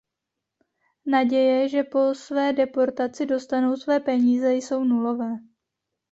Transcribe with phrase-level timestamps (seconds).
[1.05, 5.35] Naděje, že po své deportaci dostanou své peníze, jsou nulové.